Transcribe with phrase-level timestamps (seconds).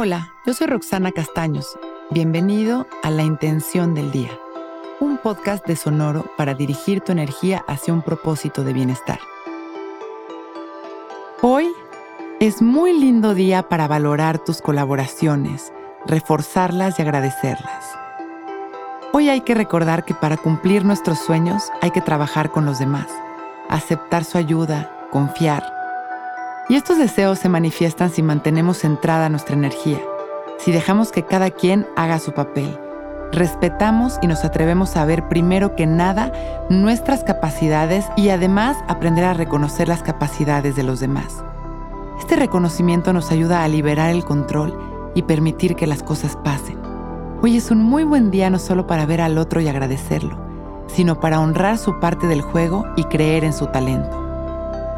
[0.00, 1.76] Hola, yo soy Roxana Castaños.
[2.10, 4.30] Bienvenido a La Intención del Día,
[5.00, 9.18] un podcast de Sonoro para dirigir tu energía hacia un propósito de bienestar.
[11.42, 11.66] Hoy
[12.38, 15.72] es muy lindo día para valorar tus colaboraciones,
[16.06, 17.98] reforzarlas y agradecerlas.
[19.12, 23.08] Hoy hay que recordar que para cumplir nuestros sueños hay que trabajar con los demás,
[23.68, 25.77] aceptar su ayuda, confiar
[26.68, 29.98] y estos deseos se manifiestan si mantenemos centrada nuestra energía,
[30.58, 32.78] si dejamos que cada quien haga su papel,
[33.32, 36.32] respetamos y nos atrevemos a ver primero que nada
[36.68, 41.42] nuestras capacidades y además aprender a reconocer las capacidades de los demás.
[42.18, 44.78] Este reconocimiento nos ayuda a liberar el control
[45.14, 46.78] y permitir que las cosas pasen.
[47.40, 50.36] Hoy es un muy buen día no solo para ver al otro y agradecerlo,
[50.88, 54.27] sino para honrar su parte del juego y creer en su talento.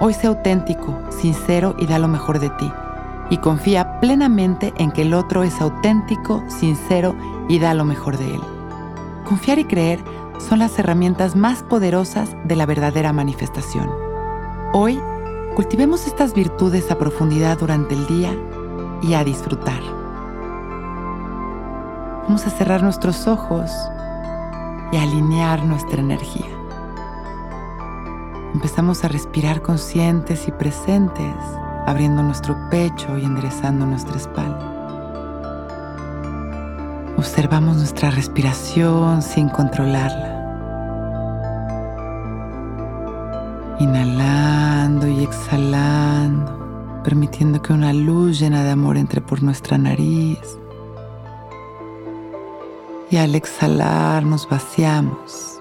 [0.00, 2.70] Hoy sé auténtico, sincero y da lo mejor de ti.
[3.30, 7.14] Y confía plenamente en que el otro es auténtico, sincero
[7.48, 8.40] y da lo mejor de él.
[9.24, 10.02] Confiar y creer
[10.38, 13.88] son las herramientas más poderosas de la verdadera manifestación.
[14.72, 15.00] Hoy,
[15.54, 18.34] cultivemos estas virtudes a profundidad durante el día
[19.00, 19.80] y a disfrutar.
[22.24, 23.70] Vamos a cerrar nuestros ojos
[24.90, 26.63] y a alinear nuestra energía.
[28.54, 31.34] Empezamos a respirar conscientes y presentes,
[31.86, 34.70] abriendo nuestro pecho y enderezando nuestra espalda.
[37.18, 40.30] Observamos nuestra respiración sin controlarla.
[43.80, 50.38] Inhalando y exhalando, permitiendo que una luz llena de amor entre por nuestra nariz.
[53.10, 55.53] Y al exhalar nos vaciamos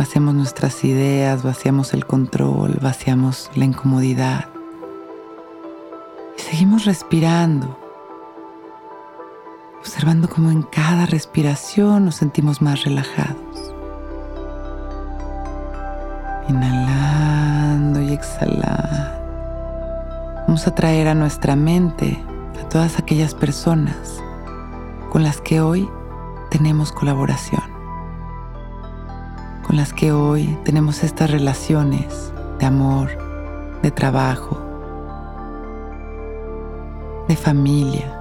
[0.00, 4.46] Vaciamos nuestras ideas, vaciamos el control, vaciamos la incomodidad.
[6.38, 7.78] Y seguimos respirando,
[9.78, 13.74] observando cómo en cada respiración nos sentimos más relajados.
[16.48, 19.12] Inhalando y exhalando.
[20.46, 22.18] Vamos a traer a nuestra mente
[22.58, 24.18] a todas aquellas personas
[25.10, 25.90] con las que hoy
[26.48, 27.79] tenemos colaboración
[29.70, 33.08] con las que hoy tenemos estas relaciones de amor,
[33.84, 34.60] de trabajo,
[37.28, 38.12] de familia,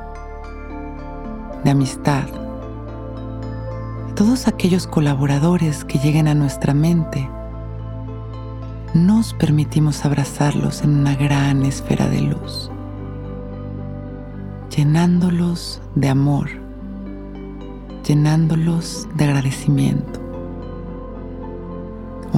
[1.64, 2.28] de amistad.
[4.16, 7.28] Todos aquellos colaboradores que lleguen a nuestra mente,
[8.94, 12.70] nos permitimos abrazarlos en una gran esfera de luz,
[14.70, 16.48] llenándolos de amor,
[18.04, 20.19] llenándolos de agradecimiento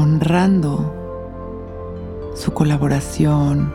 [0.01, 0.93] honrando
[2.35, 3.71] su colaboración,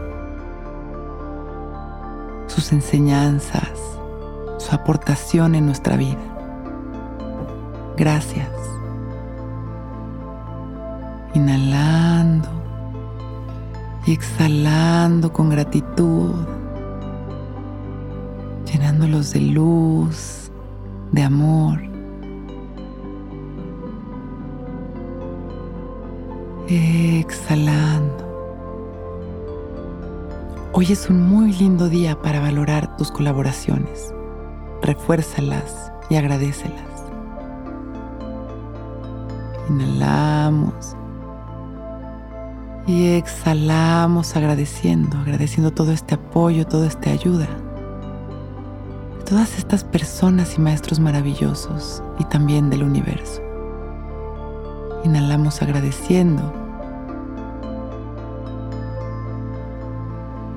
[2.49, 3.79] sus enseñanzas,
[4.59, 6.19] su aportación en nuestra vida.
[7.97, 8.51] Gracias.
[11.35, 12.49] Inhalando
[14.07, 16.35] y exhalando con gratitud,
[18.73, 20.51] llenándolos de luz,
[21.13, 21.96] de amor.
[26.69, 28.27] Exhalando.
[30.73, 34.13] Hoy es un muy lindo día para valorar tus colaboraciones.
[34.83, 37.05] Refuérzalas y agradecelas.
[39.71, 40.97] Inhalamos
[42.89, 47.47] y exhalamos agradeciendo, agradeciendo todo este apoyo, toda esta ayuda.
[49.25, 53.46] Todas estas personas y maestros maravillosos y también del universo.
[55.05, 56.53] Inhalamos agradeciendo.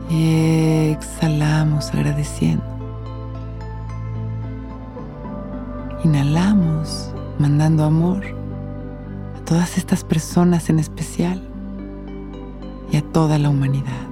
[0.10, 2.64] Y exhalamos agradeciendo.
[6.04, 11.42] Inhalamos mandando amor a todas estas personas en especial
[12.92, 14.08] y a toda la humanidad.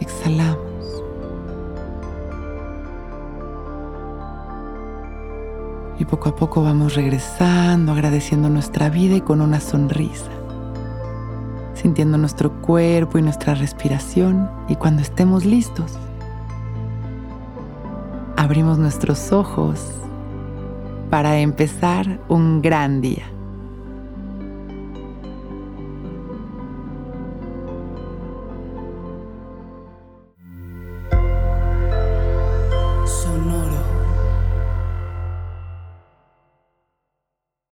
[0.00, 0.69] Exhalamos.
[6.00, 10.30] Y poco a poco vamos regresando, agradeciendo nuestra vida y con una sonrisa,
[11.74, 14.50] sintiendo nuestro cuerpo y nuestra respiración.
[14.66, 15.98] Y cuando estemos listos,
[18.38, 19.78] abrimos nuestros ojos
[21.10, 23.26] para empezar un gran día.